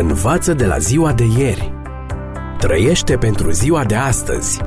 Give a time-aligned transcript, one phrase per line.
[0.00, 1.72] Învață de la ziua de ieri.
[2.58, 4.60] Trăiește pentru ziua de astăzi.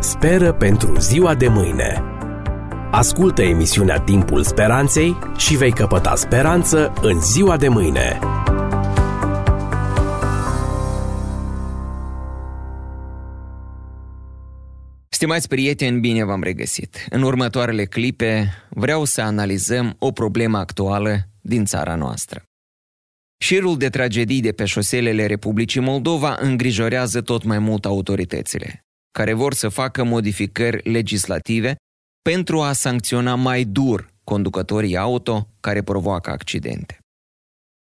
[0.00, 2.02] Speră pentru ziua de mâine.
[2.90, 8.18] Ascultă emisiunea Timpul Speranței și vei căpăta speranță în ziua de mâine.
[15.08, 17.06] Stimați prieteni, bine v-am regăsit.
[17.10, 22.42] În următoarele clipe vreau să analizăm o problemă actuală din țara noastră.
[23.44, 29.54] Șirul de tragedii de pe șoselele Republicii Moldova îngrijorează tot mai mult autoritățile, care vor
[29.54, 31.76] să facă modificări legislative
[32.22, 36.98] pentru a sancționa mai dur conducătorii auto care provoacă accidente.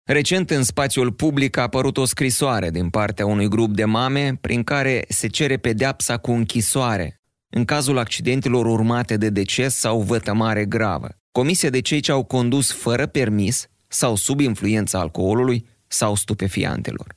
[0.09, 4.63] Recent, în spațiul public a apărut o scrisoare din partea unui grup de mame prin
[4.63, 11.09] care se cere pedeapsa cu închisoare în cazul accidentelor urmate de deces sau vătămare gravă,
[11.33, 17.17] comisie de cei ce au condus fără permis sau sub influența alcoolului sau stupefiantelor.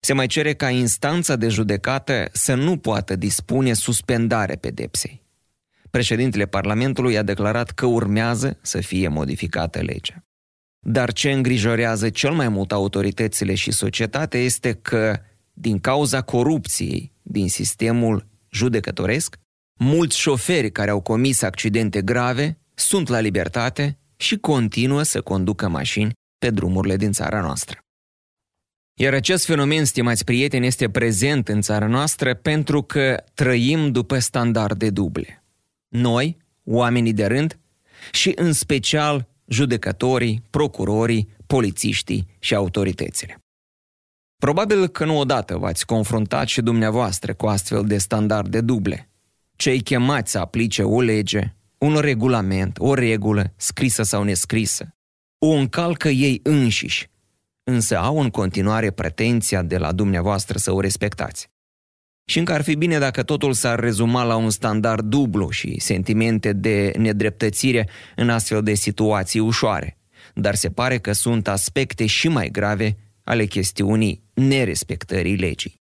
[0.00, 5.22] Se mai cere ca instanța de judecată să nu poată dispune suspendare pedepsei.
[5.90, 10.24] Președintele Parlamentului a declarat că urmează să fie modificată legea.
[10.78, 15.20] Dar ce îngrijorează cel mai mult autoritățile și societatea este că,
[15.52, 19.36] din cauza corupției din sistemul judecătoresc,
[19.74, 26.12] mulți șoferi care au comis accidente grave sunt la libertate și continuă să conducă mașini
[26.38, 27.78] pe drumurile din țara noastră.
[29.00, 34.90] Iar acest fenomen, stimați prieteni, este prezent în țara noastră pentru că trăim după standarde
[34.90, 35.44] duble.
[35.88, 37.58] Noi, oamenii de rând,
[38.12, 43.38] și în special judecătorii, procurorii, polițiștii și autoritățile.
[44.36, 49.08] Probabil că nu odată v-ați confruntat și dumneavoastră cu astfel de standarde duble.
[49.56, 54.94] Cei chemați să aplice o lege, un regulament, o regulă, scrisă sau nescrisă.
[55.38, 57.10] O încalcă ei înșiși,
[57.64, 61.48] însă au în continuare pretenția de la dumneavoastră să o respectați.
[62.24, 66.52] Și încă ar fi bine dacă totul s-ar rezuma la un standard dublu și sentimente
[66.52, 69.98] de nedreptățire în astfel de situații ușoare.
[70.34, 75.83] Dar se pare că sunt aspecte și mai grave ale chestiunii nerespectării legii.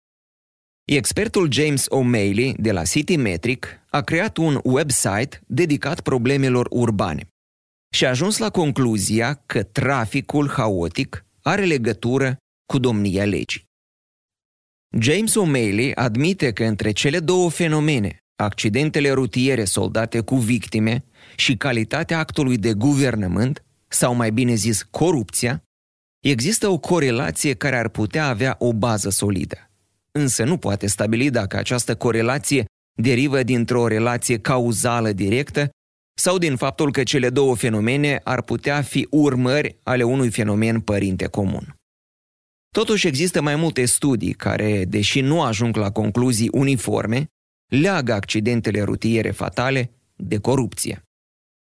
[0.95, 7.27] Expertul James O'Malley de la Citymetric a creat un website dedicat problemelor urbane
[7.93, 13.63] și a ajuns la concluzia că traficul haotic are legătură cu domnia legii.
[14.99, 22.17] James O'Malley admite că între cele două fenomene, accidentele rutiere soldate cu victime și calitatea
[22.17, 25.63] actului de guvernământ, sau mai bine zis corupția,
[26.19, 29.68] există o corelație care ar putea avea o bază solidă
[30.11, 32.65] însă nu poate stabili dacă această corelație
[33.01, 35.69] derivă dintr-o relație cauzală directă
[36.19, 41.27] sau din faptul că cele două fenomene ar putea fi urmări ale unui fenomen părinte
[41.27, 41.75] comun.
[42.71, 47.25] Totuși există mai multe studii care, deși nu ajung la concluzii uniforme,
[47.71, 51.01] leagă accidentele rutiere fatale de corupție.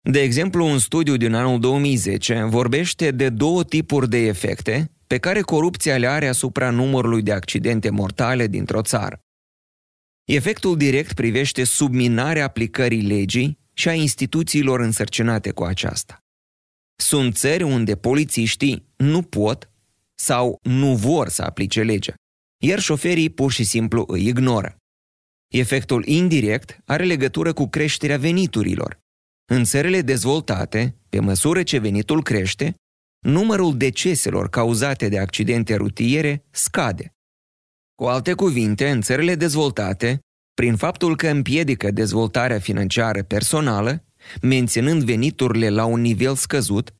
[0.09, 5.41] De exemplu, un studiu din anul 2010 vorbește de două tipuri de efecte pe care
[5.41, 9.19] corupția le are asupra numărului de accidente mortale dintr-o țară.
[10.23, 16.19] Efectul direct privește subminarea aplicării legii și a instituțiilor însărcinate cu aceasta.
[16.95, 19.71] Sunt țări unde polițiștii nu pot
[20.15, 22.13] sau nu vor să aplice legea,
[22.63, 24.75] iar șoferii pur și simplu îi ignoră.
[25.47, 28.99] Efectul indirect are legătură cu creșterea veniturilor.
[29.45, 32.75] În țările dezvoltate, pe măsură ce venitul crește,
[33.21, 37.15] numărul deceselor cauzate de accidente rutiere scade.
[37.95, 40.19] Cu alte cuvinte, în țările dezvoltate,
[40.53, 44.05] prin faptul că împiedică dezvoltarea financiară personală,
[44.41, 46.95] menținând veniturile la un nivel scăzut,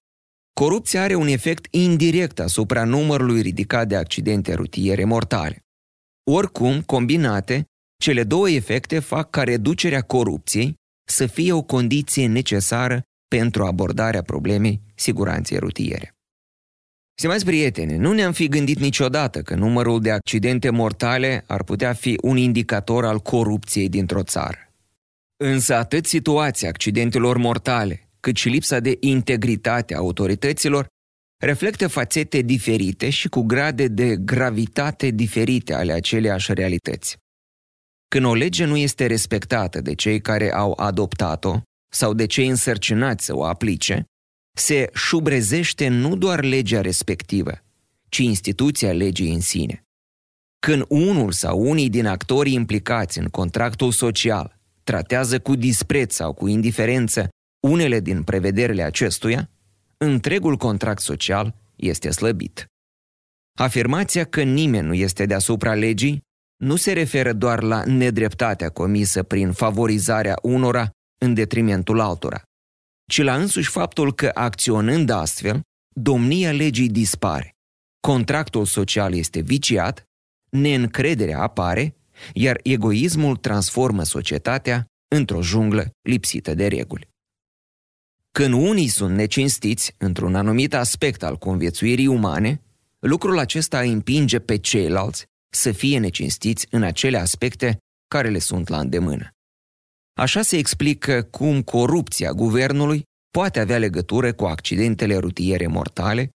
[0.53, 5.65] corupția are un efect indirect asupra numărului ridicat de accidente rutiere mortale.
[6.31, 7.65] Oricum, combinate,
[7.97, 10.75] cele două efecte fac ca reducerea corupției
[11.07, 13.01] să fie o condiție necesară
[13.37, 16.15] pentru abordarea problemei siguranței rutiere.
[17.17, 22.17] Stimați prieteni, nu ne-am fi gândit niciodată că numărul de accidente mortale ar putea fi
[22.21, 24.57] un indicator al corupției dintr-o țară.
[25.43, 30.87] Însă atât situația accidentelor mortale, cât și lipsa de integritate a autorităților
[31.43, 37.17] reflectă fațete diferite și cu grade de gravitate diferite ale aceleiași realități.
[38.07, 41.61] Când o lege nu este respectată de cei care au adoptat-o
[41.91, 44.05] sau de cei însărcinați să o aplice,
[44.57, 47.51] se șubrezește nu doar legea respectivă,
[48.09, 49.83] ci instituția legii în sine.
[50.59, 56.47] Când unul sau unii din actorii implicați în contractul social tratează cu dispreț sau cu
[56.47, 57.29] indiferență
[57.67, 59.49] unele din prevederile acestuia,
[59.97, 62.65] întregul contract social este slăbit.
[63.59, 66.21] Afirmația că nimeni nu este deasupra legii
[66.57, 70.89] nu se referă doar la nedreptatea comisă prin favorizarea unora
[71.25, 72.41] în detrimentul altora,
[73.11, 75.61] ci la însuși faptul că acționând astfel,
[75.95, 77.55] domnia legii dispare,
[77.99, 80.03] contractul social este viciat,
[80.49, 81.95] neîncrederea apare,
[82.33, 84.85] iar egoismul transformă societatea
[85.15, 87.09] într-o junglă lipsită de reguli.
[88.31, 92.61] Când unii sunt necinstiți într-un anumit aspect al conviețuirii umane,
[92.99, 97.77] lucrul acesta împinge pe ceilalți să fie necinstiți în acele aspecte
[98.07, 99.29] care le sunt la îndemână.
[100.13, 106.29] Așa se explică cum corupția guvernului poate avea legătură cu accidentele rutiere mortale,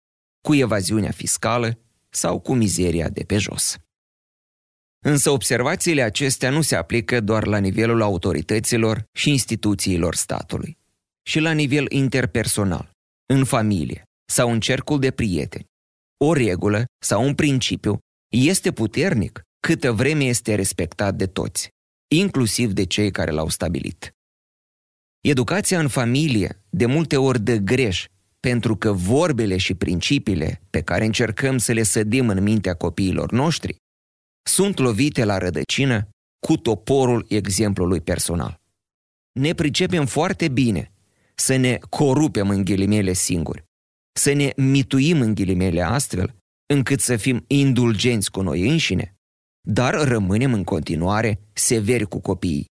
[0.47, 1.79] cu evaziunea fiscală
[2.09, 3.77] sau cu mizeria de pe jos.
[5.05, 10.77] Însă observațiile acestea nu se aplică doar la nivelul autorităților și instituțiilor statului,
[11.27, 12.91] și la nivel interpersonal,
[13.25, 15.65] în familie sau în cercul de prieteni.
[16.25, 17.99] O regulă sau un principiu
[18.35, 21.69] este puternic câtă vreme este respectat de toți,
[22.17, 24.13] inclusiv de cei care l-au stabilit.
[25.21, 28.05] Educația în familie de multe ori dă greș
[28.39, 33.75] pentru că vorbele și principiile pe care încercăm să le sădim în mintea copiilor noștri
[34.45, 36.07] sunt lovite la rădăcină
[36.47, 38.59] cu toporul exemplului personal.
[39.39, 40.91] Ne pricepem foarte bine
[41.35, 43.63] să ne corupem în ghilimele singuri,
[44.19, 46.35] să ne mituim în ghilimele astfel,
[46.73, 49.12] încât să fim indulgenți cu noi înșine,
[49.67, 52.65] dar rămânem în continuare severi cu copiii,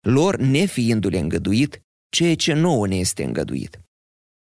[0.00, 3.80] lor nefiindu-le îngăduit ceea ce nouă ne este îngăduit.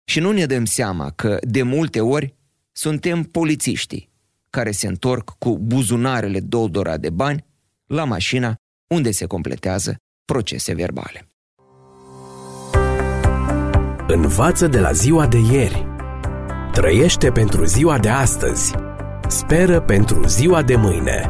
[0.06, 2.36] Și nu ne dăm seama că, de multe ori,
[2.72, 4.10] suntem polițiștii
[4.50, 7.46] care se întorc cu buzunarele doldora de bani
[7.86, 8.56] la mașina
[8.94, 9.96] unde se completează
[10.26, 11.28] procese verbale.
[14.08, 15.86] Învață de la ziua de ieri.
[16.72, 18.74] Trăiește pentru ziua de astăzi.
[19.28, 21.30] Speră pentru ziua de mâine.